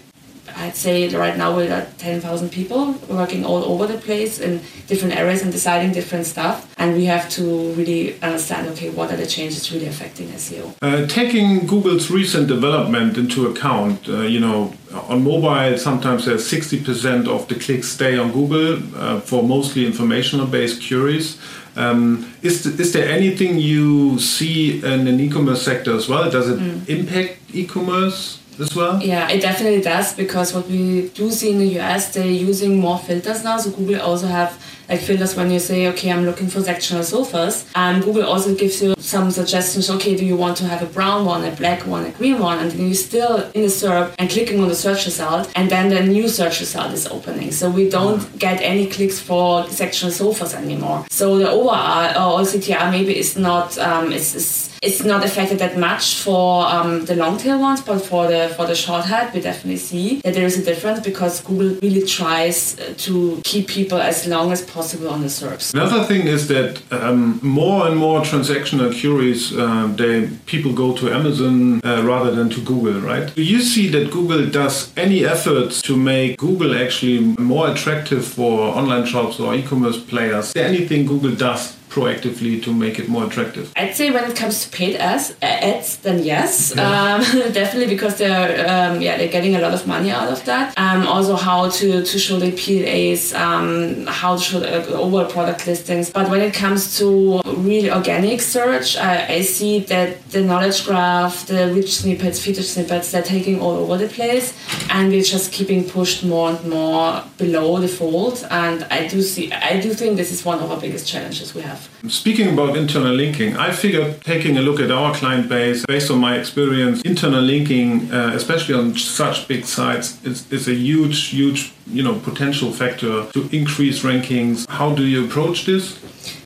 I'd 0.64 0.76
say 0.76 1.08
right 1.08 1.36
now 1.36 1.54
we're 1.54 1.70
at 1.70 1.98
10,000 1.98 2.50
people 2.50 2.92
working 3.08 3.44
all 3.44 3.64
over 3.64 3.86
the 3.86 3.98
place 3.98 4.40
in 4.40 4.62
different 4.86 5.14
areas 5.14 5.42
and 5.42 5.52
deciding 5.52 5.92
different 5.92 6.24
stuff. 6.24 6.72
And 6.78 6.96
we 6.96 7.04
have 7.04 7.28
to 7.30 7.72
really 7.74 8.20
understand, 8.22 8.68
okay, 8.68 8.88
what 8.88 9.12
are 9.12 9.16
the 9.16 9.26
changes 9.26 9.70
really 9.70 9.86
affecting 9.86 10.28
SEO? 10.28 10.74
Uh, 10.80 11.06
taking 11.06 11.66
Google's 11.66 12.10
recent 12.10 12.48
development 12.48 13.18
into 13.18 13.46
account, 13.46 14.08
uh, 14.08 14.22
you 14.22 14.40
know, 14.40 14.72
on 15.08 15.22
mobile, 15.22 15.76
sometimes 15.76 16.24
there's 16.24 16.50
60% 16.50 17.28
of 17.28 17.46
the 17.48 17.56
clicks 17.56 17.88
stay 17.88 18.16
on 18.16 18.32
Google 18.32 18.80
uh, 18.96 19.20
for 19.20 19.42
mostly 19.42 19.84
informational 19.84 20.46
based 20.46 20.86
queries. 20.86 21.38
Um, 21.76 22.32
is, 22.40 22.64
is 22.66 22.92
there 22.92 23.08
anything 23.08 23.58
you 23.58 24.18
see 24.18 24.82
in 24.82 25.04
the 25.04 25.10
e-commerce 25.10 25.62
sector 25.62 25.94
as 25.94 26.08
well? 26.08 26.30
Does 26.30 26.48
it 26.48 26.58
mm. 26.58 26.88
impact 26.88 27.38
e-commerce? 27.52 28.40
As 28.58 28.74
well? 28.74 29.02
Yeah, 29.02 29.28
it 29.28 29.40
definitely 29.40 29.80
does 29.80 30.14
because 30.14 30.54
what 30.54 30.68
we 30.68 31.08
do 31.08 31.30
see 31.30 31.50
in 31.50 31.58
the 31.58 31.80
US, 31.80 32.12
they're 32.14 32.26
using 32.26 32.78
more 32.78 32.98
filters 32.98 33.44
now. 33.44 33.56
So 33.58 33.70
Google 33.70 34.00
also 34.00 34.26
have 34.26 34.58
like 34.88 35.00
filters 35.00 35.34
when 35.36 35.50
you 35.50 35.58
say, 35.58 35.88
okay, 35.88 36.10
I'm 36.10 36.24
looking 36.24 36.48
for 36.48 36.60
sectional 36.62 37.02
sofas. 37.02 37.66
And 37.74 38.02
Google 38.02 38.24
also 38.24 38.54
gives 38.54 38.82
you 38.82 38.94
some 38.98 39.30
suggestions. 39.30 39.90
Okay, 39.90 40.16
do 40.16 40.24
you 40.24 40.36
want 40.36 40.56
to 40.58 40.64
have 40.64 40.82
a 40.82 40.86
brown 40.86 41.24
one, 41.24 41.44
a 41.44 41.50
black 41.52 41.86
one, 41.86 42.04
a 42.04 42.10
green 42.10 42.38
one? 42.38 42.58
And 42.58 42.70
then 42.70 42.86
you're 42.86 42.94
still 42.94 43.50
in 43.52 43.62
the 43.62 43.68
SERP 43.68 44.14
and 44.18 44.30
clicking 44.30 44.60
on 44.60 44.68
the 44.68 44.74
search 44.74 45.06
result, 45.06 45.50
and 45.56 45.70
then 45.70 45.88
the 45.88 46.02
new 46.02 46.28
search 46.28 46.60
result 46.60 46.92
is 46.92 47.06
opening. 47.06 47.52
So 47.52 47.70
we 47.70 47.88
don't 47.88 48.20
mm. 48.20 48.38
get 48.38 48.60
any 48.60 48.86
clicks 48.86 49.20
for 49.20 49.66
sectional 49.68 50.12
sofas 50.12 50.54
anymore. 50.54 51.06
So 51.10 51.38
the 51.38 51.50
OR 51.50 52.08
or 52.22 52.40
CTR 52.44 52.90
maybe 52.90 53.16
is 53.16 53.36
not 53.36 53.78
um, 53.78 54.12
it's, 54.12 54.34
it's 54.34 54.74
it's 54.82 55.02
not 55.02 55.24
affected 55.24 55.58
that 55.60 55.78
much 55.78 56.16
for 56.16 56.66
um, 56.66 57.06
the 57.06 57.16
long 57.16 57.38
tail 57.38 57.58
ones, 57.58 57.80
but 57.80 58.00
for 58.00 58.26
the 58.26 58.52
for 58.56 58.66
the 58.66 58.74
short 58.74 59.04
head, 59.06 59.32
we 59.32 59.40
definitely 59.40 59.78
see 59.78 60.20
that 60.20 60.34
there 60.34 60.44
is 60.44 60.58
a 60.58 60.64
difference 60.64 61.00
because 61.00 61.40
Google 61.40 61.78
really 61.80 62.04
tries 62.04 62.78
uh, 62.78 62.92
to 62.98 63.40
keep 63.44 63.68
people 63.68 63.98
as 63.98 64.26
long 64.26 64.52
as 64.52 64.60
possible 64.60 64.73
on 65.08 65.22
the. 65.22 65.72
Another 65.74 66.04
thing 66.04 66.26
is 66.26 66.48
that 66.48 66.82
um, 66.92 67.38
more 67.42 67.86
and 67.86 67.96
more 67.96 68.20
transactional 68.20 68.90
queries, 68.98 69.56
uh, 69.56 69.86
they 69.96 70.28
people 70.46 70.72
go 70.72 70.94
to 70.96 71.12
Amazon 71.12 71.80
uh, 71.84 72.02
rather 72.04 72.30
than 72.34 72.50
to 72.50 72.60
Google, 72.60 73.00
right? 73.00 73.34
Do 73.34 73.42
you 73.42 73.60
see 73.60 73.88
that 73.90 74.10
Google 74.10 74.46
does 74.50 74.92
any 74.96 75.24
efforts 75.24 75.80
to 75.82 75.96
make 75.96 76.38
Google 76.38 76.74
actually 76.76 77.20
more 77.38 77.70
attractive 77.70 78.24
for 78.26 78.60
online 78.60 79.06
shops 79.06 79.38
or 79.40 79.54
e-commerce 79.54 79.98
players? 79.98 80.48
Is 80.48 80.52
there 80.54 80.66
anything 80.66 81.06
Google 81.06 81.34
does 81.34 81.76
proactively 81.94 82.62
to 82.64 82.70
make 82.72 82.98
it 82.98 83.08
more 83.08 83.24
attractive? 83.28 83.72
I'd 83.76 83.94
say 83.94 84.10
when 84.10 84.24
it 84.30 84.36
comes 84.36 84.64
to 84.64 84.76
paid 84.76 84.96
ads, 84.96 85.34
ads 85.42 85.98
then 85.98 86.22
yes, 86.22 86.72
yeah. 86.74 87.14
um, 87.14 87.20
definitely 87.60 87.90
because 87.94 88.18
they're 88.18 88.52
um, 88.72 89.00
yeah 89.00 89.16
they're 89.16 89.34
getting 89.36 89.54
a 89.56 89.60
lot 89.60 89.74
of 89.74 89.86
money 89.86 90.10
out 90.10 90.28
of 90.30 90.44
that. 90.44 90.76
Um, 90.76 91.06
also 91.06 91.36
how 91.36 91.70
to, 91.70 92.04
to 92.04 92.18
show 92.18 92.38
the 92.38 92.52
PLAs, 92.52 93.34
um, 93.34 94.06
how 94.06 94.36
to 94.36 94.42
show 94.42 94.60
the 94.60 94.74
overall 94.96 95.26
product 95.26 95.66
listings. 95.66 96.10
But 96.10 96.30
when 96.30 96.40
it 96.40 96.54
comes 96.54 96.98
to 96.98 97.40
really 97.44 97.90
organic 97.90 98.40
search, 98.40 98.96
I, 98.96 99.26
I 99.36 99.40
see 99.42 99.80
that 99.80 100.28
the 100.30 100.42
knowledge 100.42 100.84
graph, 100.84 101.46
the 101.46 101.72
rich 101.72 101.94
snippets, 101.96 102.44
featured 102.44 102.64
snippets, 102.64 103.12
they're 103.12 103.22
taking 103.22 103.60
all 103.60 103.76
over 103.76 103.96
the 103.98 104.08
place, 104.08 104.52
and 104.90 105.10
we're 105.10 105.22
just 105.22 105.52
keeping 105.52 105.84
pushed 105.88 106.24
more 106.24 106.50
and 106.50 106.68
more 106.68 107.22
below 107.38 107.78
the 107.80 107.88
fold. 107.88 108.46
And 108.50 108.84
I 108.90 109.08
do 109.08 109.22
see, 109.22 109.52
I 109.52 109.80
do 109.80 109.94
think 109.94 110.16
this 110.16 110.32
is 110.32 110.44
one 110.44 110.58
of 110.60 110.70
our 110.70 110.80
biggest 110.80 111.06
challenges 111.06 111.54
we 111.54 111.62
have. 111.62 111.83
Speaking 112.08 112.52
about 112.52 112.76
internal 112.76 113.14
linking, 113.14 113.56
I 113.56 113.72
figured 113.72 114.22
taking 114.22 114.56
a 114.56 114.62
look 114.62 114.80
at 114.80 114.90
our 114.90 115.14
client 115.14 115.48
base, 115.48 115.84
based 115.86 116.10
on 116.10 116.18
my 116.18 116.36
experience, 116.38 117.00
internal 117.02 117.40
linking, 117.40 118.12
uh, 118.12 118.32
especially 118.34 118.74
on 118.74 118.96
such 118.96 119.48
big 119.48 119.64
sites, 119.64 120.22
is, 120.24 120.50
is 120.52 120.68
a 120.68 120.74
huge, 120.74 121.28
huge 121.28 121.72
you 121.86 122.02
know 122.02 122.18
potential 122.20 122.72
factor 122.72 123.26
to 123.32 123.48
increase 123.52 124.02
rankings. 124.02 124.68
How 124.68 124.94
do 124.94 125.04
you 125.04 125.26
approach 125.26 125.66
this? 125.66 125.98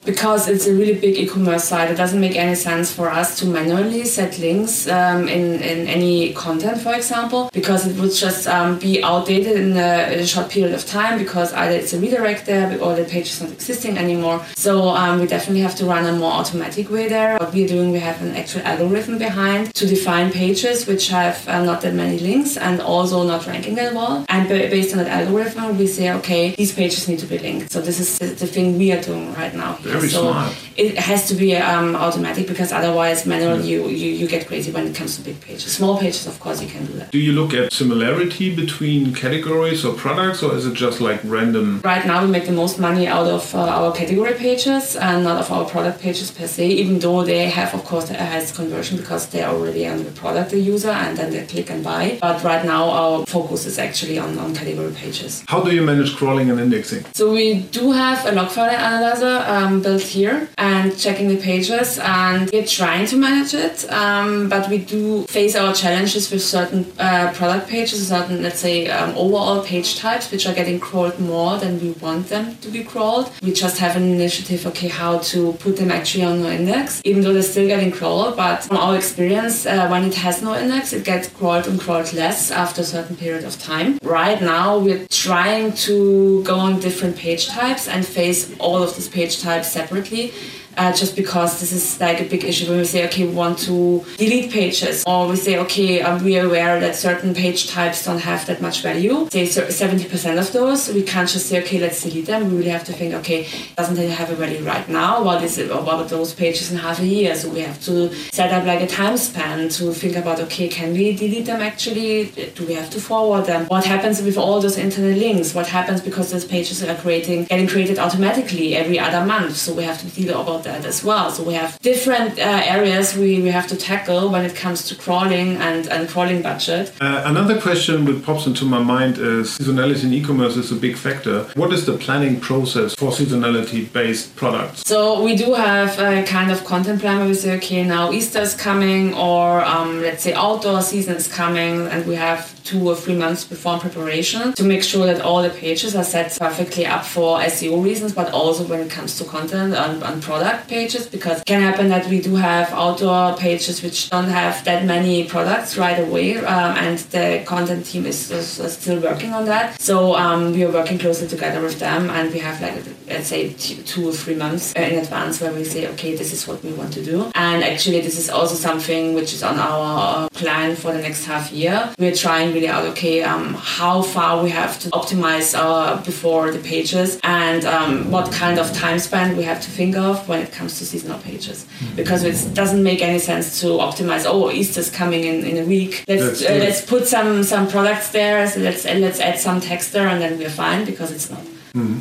Because 0.08 0.48
it's 0.48 0.66
a 0.66 0.72
really 0.72 0.94
big 0.94 1.14
e-commerce 1.16 1.64
site, 1.64 1.90
it 1.90 1.98
doesn't 2.02 2.18
make 2.18 2.34
any 2.34 2.54
sense 2.54 2.90
for 2.90 3.10
us 3.10 3.38
to 3.38 3.44
manually 3.44 4.06
set 4.06 4.38
links 4.38 4.88
um, 4.88 5.28
in, 5.28 5.60
in 5.60 5.86
any 5.86 6.32
content, 6.32 6.80
for 6.80 6.94
example, 6.94 7.50
because 7.52 7.86
it 7.86 7.94
would 8.00 8.14
just 8.14 8.48
um, 8.48 8.78
be 8.78 9.02
outdated 9.04 9.56
in 9.64 9.76
a, 9.76 10.10
in 10.10 10.18
a, 10.20 10.26
short 10.26 10.48
period 10.48 10.74
of 10.74 10.86
time 10.86 11.18
because 11.18 11.52
either 11.52 11.76
it's 11.76 11.92
a 11.92 12.00
redirect 12.00 12.46
there 12.46 12.66
or 12.80 12.96
the 12.96 13.04
page 13.04 13.26
is 13.32 13.42
not 13.42 13.52
existing 13.52 13.98
anymore. 13.98 14.42
So 14.56 14.88
um, 14.88 15.20
we 15.20 15.26
definitely 15.26 15.60
have 15.60 15.76
to 15.76 15.84
run 15.84 16.06
a 16.06 16.12
more 16.12 16.32
automatic 16.32 16.90
way 16.90 17.06
there. 17.08 17.36
What 17.36 17.52
we're 17.52 17.68
doing, 17.68 17.92
we 17.92 17.98
have 17.98 18.22
an 18.22 18.34
actual 18.34 18.62
algorithm 18.62 19.18
behind 19.18 19.74
to 19.74 19.86
define 19.86 20.32
pages 20.32 20.86
which 20.86 21.08
have 21.08 21.46
uh, 21.46 21.62
not 21.62 21.82
that 21.82 21.92
many 21.92 22.18
links 22.18 22.56
and 22.56 22.80
also 22.80 23.24
not 23.24 23.46
ranking 23.46 23.74
that 23.74 23.92
well. 23.92 24.24
And 24.30 24.48
based 24.48 24.92
on 24.92 25.04
that 25.04 25.08
algorithm, 25.08 25.76
we 25.76 25.86
say, 25.86 26.10
okay, 26.12 26.54
these 26.54 26.72
pages 26.72 27.08
need 27.08 27.18
to 27.18 27.26
be 27.26 27.38
linked. 27.38 27.72
So 27.72 27.82
this 27.82 28.00
is 28.00 28.18
the 28.18 28.46
thing 28.46 28.78
we 28.78 28.90
are 28.92 29.02
doing 29.02 29.34
right 29.34 29.54
now. 29.54 29.76
Very 29.98 30.10
so 30.10 30.30
smart. 30.30 30.67
It 30.78 30.96
has 30.96 31.26
to 31.28 31.34
be 31.34 31.56
um, 31.56 31.96
automatic 31.96 32.46
because 32.46 32.70
otherwise, 32.72 33.26
manual 33.26 33.60
you, 33.60 33.88
you 33.88 34.10
you 34.20 34.26
get 34.28 34.46
crazy 34.46 34.70
when 34.70 34.86
it 34.86 34.94
comes 34.94 35.16
to 35.16 35.22
big 35.22 35.40
pages. 35.40 35.72
Small 35.72 35.98
pages, 35.98 36.26
of 36.26 36.38
course, 36.38 36.62
you 36.62 36.68
can 36.68 36.86
do 36.86 36.92
that. 36.98 37.10
Do 37.10 37.18
you 37.18 37.32
look 37.32 37.52
at 37.52 37.72
similarity 37.72 38.54
between 38.54 39.12
categories 39.12 39.84
or 39.84 39.92
products, 39.94 40.40
or 40.44 40.54
is 40.58 40.64
it 40.66 40.74
just 40.74 41.00
like 41.00 41.20
random? 41.24 41.80
Right 41.82 42.06
now, 42.06 42.24
we 42.24 42.30
make 42.30 42.46
the 42.46 42.58
most 42.62 42.78
money 42.78 43.06
out 43.08 43.26
of 43.26 43.44
uh, 43.54 43.78
our 43.78 43.92
category 43.92 44.34
pages 44.34 44.84
and 44.96 45.24
not 45.24 45.36
of 45.42 45.50
our 45.50 45.64
product 45.64 46.00
pages 46.00 46.30
per 46.30 46.46
se. 46.46 46.68
Even 46.68 47.00
though 47.00 47.24
they 47.24 47.48
have, 47.58 47.74
of 47.74 47.82
course, 47.84 48.06
the 48.08 48.14
highest 48.14 48.54
conversion 48.54 48.96
because 48.96 49.26
they're 49.30 49.48
already 49.48 49.84
on 49.86 50.04
the 50.04 50.12
product 50.12 50.50
the 50.50 50.60
user 50.60 50.90
and 50.90 51.16
then 51.18 51.30
they 51.32 51.44
click 51.46 51.70
and 51.70 51.82
buy. 51.82 52.18
But 52.20 52.42
right 52.44 52.64
now, 52.64 52.84
our 52.90 53.26
focus 53.26 53.66
is 53.66 53.78
actually 53.78 54.18
on, 54.18 54.38
on 54.38 54.54
category 54.54 54.92
pages. 54.92 55.44
How 55.48 55.60
do 55.60 55.74
you 55.74 55.82
manage 55.82 56.14
crawling 56.16 56.50
and 56.50 56.60
indexing? 56.60 57.04
So 57.14 57.32
we 57.32 57.62
do 57.78 57.90
have 57.92 58.24
a 58.26 58.32
log 58.32 58.50
file 58.50 58.70
analyzer 58.70 59.44
um, 59.54 59.82
built 59.82 60.02
here 60.02 60.48
and 60.58 60.67
checking 60.96 61.28
the 61.28 61.36
pages, 61.36 61.98
and 61.98 62.50
we're 62.52 62.66
trying 62.66 63.06
to 63.06 63.16
manage 63.16 63.54
it. 63.54 63.90
Um, 63.90 64.48
but 64.48 64.68
we 64.68 64.78
do 64.78 65.24
face 65.24 65.54
our 65.56 65.72
challenges 65.74 66.30
with 66.30 66.42
certain 66.42 66.82
uh, 66.98 67.32
product 67.34 67.68
pages, 67.68 68.08
certain, 68.08 68.42
let's 68.42 68.60
say, 68.60 68.88
um, 68.88 69.10
overall 69.16 69.62
page 69.62 69.98
types, 69.98 70.30
which 70.32 70.46
are 70.46 70.54
getting 70.54 70.78
crawled 70.80 71.18
more 71.20 71.58
than 71.58 71.80
we 71.80 71.90
want 71.92 72.28
them 72.28 72.56
to 72.62 72.68
be 72.68 72.82
crawled. 72.84 73.30
We 73.42 73.52
just 73.52 73.78
have 73.78 73.96
an 73.96 74.04
initiative, 74.04 74.66
okay, 74.66 74.88
how 74.88 75.18
to 75.32 75.52
put 75.54 75.76
them 75.76 75.90
actually 75.90 76.24
on 76.24 76.44
index, 76.44 77.00
even 77.04 77.22
though 77.22 77.32
they're 77.32 77.42
still 77.54 77.68
getting 77.74 77.92
crawled. 77.92 78.36
But 78.36 78.64
from 78.64 78.78
our 78.78 78.96
experience, 78.96 79.66
uh, 79.66 79.88
when 79.88 80.04
it 80.04 80.14
has 80.14 80.42
no 80.42 80.54
index, 80.54 80.92
it 80.92 81.04
gets 81.04 81.28
crawled 81.28 81.66
and 81.66 81.80
crawled 81.80 82.12
less 82.12 82.50
after 82.50 82.80
a 82.82 82.84
certain 82.84 83.16
period 83.16 83.44
of 83.44 83.58
time. 83.58 83.98
Right 84.02 84.40
now, 84.40 84.78
we're 84.78 85.06
trying 85.08 85.72
to 85.86 86.42
go 86.44 86.56
on 86.56 86.80
different 86.80 87.16
page 87.16 87.48
types 87.48 87.88
and 87.88 88.06
face 88.06 88.54
all 88.58 88.82
of 88.82 88.94
these 88.96 89.08
page 89.08 89.40
types 89.40 89.70
separately 89.70 90.32
uh, 90.78 90.92
just 90.92 91.16
because 91.16 91.60
this 91.60 91.72
is 91.72 92.00
like 92.00 92.20
a 92.20 92.24
big 92.24 92.44
issue 92.44 92.68
when 92.68 92.78
we 92.78 92.84
say, 92.84 93.04
okay, 93.06 93.26
we 93.26 93.34
want 93.34 93.58
to 93.58 94.04
delete 94.16 94.50
pages, 94.50 95.04
or 95.06 95.28
we 95.28 95.36
say, 95.36 95.58
okay, 95.58 96.00
are 96.00 96.18
we 96.22 96.36
aware 96.36 96.78
that 96.80 96.94
certain 96.94 97.34
page 97.34 97.68
types 97.68 98.04
don't 98.04 98.20
have 98.20 98.46
that 98.46 98.62
much 98.62 98.80
value? 98.82 99.28
Say 99.30 99.44
70% 99.44 100.38
of 100.38 100.52
those, 100.52 100.88
we 100.94 101.02
can't 101.02 101.28
just 101.28 101.46
say, 101.46 101.60
okay, 101.62 101.80
let's 101.80 102.02
delete 102.02 102.26
them. 102.26 102.50
We 102.50 102.58
really 102.58 102.70
have 102.70 102.84
to 102.84 102.92
think, 102.92 103.12
okay, 103.14 103.48
doesn't 103.76 103.98
it 103.98 104.10
have 104.10 104.30
a 104.30 104.36
value 104.36 104.62
right 104.64 104.88
now? 104.88 105.22
What 105.22 105.42
is 105.42 105.58
it 105.58 105.70
about 105.70 106.08
those 106.08 106.32
pages 106.32 106.70
in 106.70 106.78
half 106.78 107.00
a 107.00 107.06
year? 107.06 107.34
So 107.34 107.50
we 107.50 107.60
have 107.60 107.82
to 107.84 108.14
set 108.32 108.52
up 108.52 108.64
like 108.64 108.80
a 108.80 108.86
time 108.86 109.16
span 109.16 109.68
to 109.70 109.92
think 109.92 110.14
about, 110.14 110.38
okay, 110.40 110.68
can 110.68 110.92
we 110.92 111.16
delete 111.16 111.46
them 111.46 111.60
actually? 111.60 112.26
Do 112.54 112.64
we 112.66 112.74
have 112.74 112.90
to 112.90 113.00
forward 113.00 113.46
them? 113.46 113.66
What 113.66 113.84
happens 113.84 114.22
with 114.22 114.38
all 114.38 114.60
those 114.60 114.78
internet 114.78 115.18
links? 115.18 115.54
What 115.54 115.66
happens 115.66 116.00
because 116.00 116.30
those 116.30 116.44
pages 116.44 116.84
are 116.84 116.94
creating, 116.94 117.44
getting 117.44 117.66
created 117.66 117.98
automatically 117.98 118.76
every 118.76 118.98
other 119.00 119.26
month? 119.26 119.56
So 119.56 119.74
we 119.74 119.82
have 119.82 119.98
to 120.00 120.06
deal 120.06 120.40
about 120.40 120.62
that 120.68 120.84
as 120.84 121.02
well. 121.08 121.30
So 121.30 121.42
we 121.42 121.54
have 121.54 121.70
different 121.80 122.38
uh, 122.38 122.76
areas 122.76 123.16
we, 123.16 123.30
we 123.46 123.50
have 123.58 123.66
to 123.68 123.76
tackle 123.76 124.28
when 124.34 124.44
it 124.44 124.54
comes 124.54 124.86
to 124.88 124.94
crawling 124.94 125.56
and, 125.56 125.86
and 125.88 126.08
crawling 126.08 126.40
budget. 126.42 126.92
Uh, 127.00 127.22
another 127.32 127.60
question 127.60 128.04
that 128.06 128.24
pops 128.24 128.46
into 128.46 128.64
my 128.64 128.82
mind 128.94 129.18
is 129.18 129.58
seasonality 129.58 130.04
in 130.04 130.12
e-commerce 130.12 130.56
is 130.56 130.70
a 130.70 130.76
big 130.86 130.96
factor. 130.96 131.36
What 131.54 131.72
is 131.72 131.86
the 131.86 131.96
planning 131.96 132.40
process 132.40 132.94
for 132.94 133.10
seasonality 133.10 133.80
based 133.92 134.36
products? 134.36 134.86
So 134.86 135.22
we 135.22 135.36
do 135.36 135.54
have 135.54 135.98
a 135.98 136.24
kind 136.24 136.50
of 136.50 136.64
content 136.64 137.00
plan 137.00 137.18
where 137.18 137.28
we 137.28 137.34
say, 137.34 137.56
okay, 137.56 137.82
now 137.84 138.12
Easter 138.12 138.40
is 138.40 138.54
coming 138.54 139.14
or 139.14 139.64
um, 139.64 140.00
let's 140.02 140.22
say 140.22 140.32
outdoor 140.34 140.82
season 140.82 141.16
is 141.16 141.28
coming 141.42 141.86
and 141.88 142.06
we 142.06 142.14
have 142.14 142.40
two 142.64 142.86
or 142.86 142.94
three 142.94 143.16
months 143.16 143.44
before 143.44 143.78
preparation 143.78 144.52
to 144.52 144.62
make 144.62 144.82
sure 144.82 145.06
that 145.06 145.20
all 145.22 145.40
the 145.42 145.48
pages 145.50 145.96
are 145.96 146.04
set 146.04 146.36
perfectly 146.38 146.84
up 146.84 147.04
for 147.04 147.38
SEO 147.38 147.82
reasons, 147.82 148.12
but 148.12 148.30
also 148.32 148.62
when 148.64 148.80
it 148.80 148.90
comes 148.90 149.16
to 149.18 149.24
content 149.24 149.72
and, 149.74 150.02
and 150.02 150.22
product 150.22 150.57
pages, 150.66 151.06
because 151.06 151.40
it 151.40 151.46
can 151.46 151.60
happen 151.60 151.88
that 151.88 152.06
we 152.08 152.20
do 152.20 152.34
have 152.36 152.70
outdoor 152.72 153.36
pages 153.36 153.82
which 153.82 154.10
don't 154.10 154.28
have 154.28 154.64
that 154.64 154.84
many 154.84 155.24
products 155.24 155.76
right 155.76 155.98
away, 155.98 156.38
um, 156.38 156.76
and 156.76 156.98
the 157.14 157.42
content 157.46 157.86
team 157.86 158.06
is, 158.06 158.30
is, 158.30 158.58
is, 158.58 158.72
still 158.78 159.00
working 159.00 159.32
on 159.32 159.44
that. 159.44 159.80
So 159.80 160.14
um, 160.16 160.52
we 160.52 160.64
are 160.64 160.70
working 160.70 160.98
closely 160.98 161.28
together 161.28 161.60
with 161.60 161.78
them, 161.78 162.10
and 162.10 162.32
we 162.32 162.38
have 162.40 162.60
like 162.60 162.82
let's 163.08 163.28
say 163.28 163.52
two 163.52 164.08
or 164.08 164.12
three 164.12 164.34
months 164.34 164.72
in 164.74 164.98
advance 164.98 165.40
where 165.40 165.52
we 165.52 165.64
say, 165.64 165.86
okay, 165.88 166.14
this 166.16 166.32
is 166.32 166.46
what 166.48 166.62
we 166.64 166.72
want 166.72 166.92
to 166.94 167.04
do, 167.04 167.30
and 167.34 167.62
actually 167.62 168.00
this 168.00 168.18
is 168.18 168.30
also 168.30 168.54
something 168.54 169.14
which 169.14 169.32
is 169.32 169.42
on 169.42 169.58
our 169.58 170.28
plan 170.30 170.74
for 170.74 170.92
the 170.92 170.98
next 170.98 171.24
half 171.24 171.52
year. 171.52 171.92
We're 171.98 172.14
trying 172.14 172.54
really 172.54 172.68
out, 172.68 172.84
okay, 172.92 173.22
um, 173.22 173.54
how 173.54 174.02
far 174.02 174.42
we 174.42 174.50
have 174.50 174.78
to 174.80 174.90
optimize 174.90 175.54
uh, 175.56 176.02
before 176.04 176.50
the 176.50 176.58
pages 176.60 177.18
and 177.22 177.64
um, 177.64 178.10
what 178.10 178.32
kind 178.32 178.58
of 178.58 178.72
time 178.72 178.98
span 178.98 179.36
we 179.36 179.42
have 179.44 179.60
to 179.60 179.70
think 179.70 179.96
of 179.96 180.28
when 180.28 180.40
it 180.42 180.47
comes 180.52 180.78
to 180.78 180.86
seasonal 180.86 181.18
pages. 181.20 181.66
Because 181.96 182.24
it 182.24 182.54
doesn't 182.54 182.82
make 182.82 183.02
any 183.02 183.18
sense 183.18 183.60
to 183.60 183.66
optimize, 183.66 184.24
oh, 184.26 184.50
Easter's 184.50 184.90
coming 184.90 185.24
in, 185.24 185.44
in 185.44 185.64
a 185.64 185.66
week. 185.66 186.04
Let's, 186.08 186.44
uh, 186.44 186.50
let's 186.50 186.84
put 186.84 187.06
some, 187.06 187.42
some 187.42 187.68
products 187.68 188.10
there, 188.10 188.48
so 188.48 188.60
let's, 188.60 188.84
let's 188.84 189.20
add 189.20 189.38
some 189.38 189.60
text 189.60 189.92
there 189.92 190.08
and 190.08 190.20
then 190.20 190.38
we're 190.38 190.50
fine 190.50 190.84
because 190.84 191.12
it's 191.12 191.30
not. 191.30 191.40
Mm-hmm. 191.74 192.00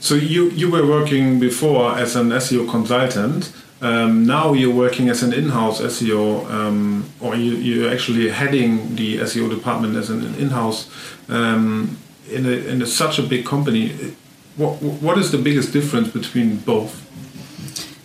So 0.00 0.14
you, 0.14 0.50
you 0.50 0.70
were 0.70 0.86
working 0.86 1.40
before 1.40 1.96
as 1.96 2.14
an 2.14 2.28
SEO 2.28 2.70
consultant. 2.70 3.52
Um, 3.80 4.26
now 4.26 4.52
you're 4.52 4.74
working 4.74 5.08
as 5.08 5.22
an 5.22 5.32
in-house 5.32 5.80
SEO, 5.80 6.50
um, 6.50 7.10
or 7.20 7.34
you, 7.34 7.52
you're 7.56 7.90
actually 7.90 8.28
heading 8.30 8.96
the 8.96 9.18
SEO 9.18 9.50
department 9.50 9.96
as 9.96 10.10
an 10.10 10.34
in-house 10.36 10.90
um, 11.28 11.98
in, 12.30 12.46
a, 12.46 12.50
in 12.50 12.82
a, 12.82 12.86
such 12.86 13.18
a 13.18 13.22
big 13.22 13.44
company. 13.44 14.14
What, 14.56 14.80
what 14.80 15.18
is 15.18 15.32
the 15.32 15.38
biggest 15.38 15.72
difference 15.72 16.08
between 16.08 16.56
both? 16.58 17.03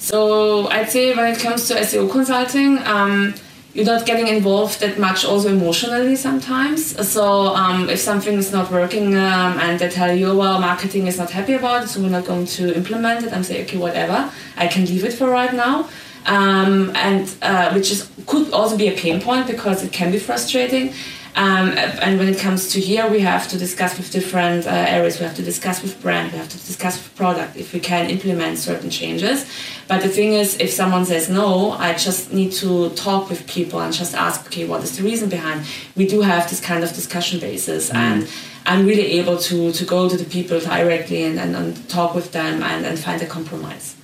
So 0.09 0.67
I'd 0.69 0.89
say 0.89 1.15
when 1.15 1.31
it 1.31 1.39
comes 1.39 1.67
to 1.67 1.75
SEO 1.75 2.09
consulting, 2.09 2.79
um, 2.79 3.35
you're 3.75 3.85
not 3.85 4.07
getting 4.07 4.25
involved 4.27 4.79
that 4.79 4.97
much 4.97 5.23
also 5.23 5.49
emotionally 5.49 6.15
sometimes. 6.15 7.07
So 7.07 7.53
um, 7.55 7.87
if 7.89 7.99
something 7.99 8.35
is 8.39 8.51
not 8.51 8.71
working 8.71 9.15
um, 9.15 9.59
and 9.59 9.79
they 9.79 9.87
tell 9.87 10.11
you, 10.11 10.35
well, 10.35 10.59
marketing 10.59 11.05
is 11.05 11.19
not 11.19 11.29
happy 11.29 11.53
about 11.53 11.83
it, 11.83 11.89
so 11.89 12.01
we're 12.01 12.09
not 12.09 12.25
going 12.25 12.47
to 12.57 12.75
implement 12.75 13.23
it, 13.23 13.31
I'm 13.31 13.43
saying, 13.43 13.65
okay, 13.65 13.77
whatever, 13.77 14.31
I 14.57 14.65
can 14.65 14.85
leave 14.85 15.03
it 15.03 15.13
for 15.13 15.29
right 15.29 15.53
now. 15.53 15.87
Um, 16.25 16.91
and 16.95 17.31
uh, 17.43 17.71
which 17.73 17.91
is 17.91 18.09
could 18.25 18.51
also 18.51 18.77
be 18.77 18.87
a 18.87 18.97
pain 18.97 19.21
point 19.21 19.45
because 19.45 19.83
it 19.83 19.91
can 19.91 20.11
be 20.11 20.17
frustrating. 20.17 20.91
Um, 21.35 21.69
and 21.77 22.19
when 22.19 22.27
it 22.27 22.39
comes 22.39 22.71
to 22.73 22.79
here, 22.79 23.09
we 23.09 23.19
have 23.21 23.47
to 23.49 23.57
discuss 23.57 23.97
with 23.97 24.11
different 24.11 24.65
uh, 24.65 24.71
areas. 24.71 25.19
We 25.19 25.25
have 25.25 25.35
to 25.35 25.43
discuss 25.43 25.81
with 25.81 26.01
brand. 26.01 26.31
We 26.31 26.37
have 26.37 26.49
to 26.49 26.57
discuss 26.57 26.97
with 26.97 27.15
product 27.15 27.55
if 27.55 27.73
we 27.73 27.79
can 27.79 28.09
implement 28.09 28.57
certain 28.57 28.89
changes. 28.89 29.45
But 29.87 30.01
the 30.01 30.09
thing 30.09 30.33
is, 30.33 30.57
if 30.57 30.71
someone 30.71 31.05
says 31.05 31.29
no, 31.29 31.71
I 31.71 31.93
just 31.93 32.33
need 32.33 32.51
to 32.53 32.89
talk 32.91 33.29
with 33.29 33.47
people 33.47 33.79
and 33.79 33.93
just 33.93 34.15
ask, 34.15 34.45
okay, 34.47 34.65
what 34.65 34.83
is 34.83 34.97
the 34.97 35.03
reason 35.03 35.29
behind? 35.29 35.65
We 35.95 36.07
do 36.07 36.21
have 36.21 36.49
this 36.49 36.59
kind 36.59 36.83
of 36.83 36.93
discussion 36.93 37.39
basis, 37.39 37.89
mm. 37.89 37.95
and 37.95 38.27
I'm 38.65 38.85
really 38.85 39.19
able 39.19 39.37
to 39.37 39.71
to 39.71 39.85
go 39.85 40.09
to 40.09 40.17
the 40.17 40.25
people 40.25 40.59
directly 40.59 41.23
and, 41.23 41.39
and, 41.39 41.55
and 41.55 41.89
talk 41.89 42.13
with 42.15 42.31
them 42.31 42.61
and, 42.63 42.85
and 42.85 42.99
find 42.99 43.21
a 43.21 43.25
compromise. 43.25 43.98